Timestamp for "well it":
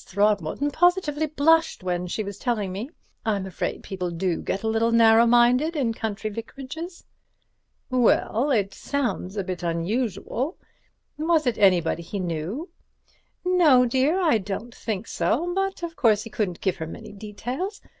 7.90-8.72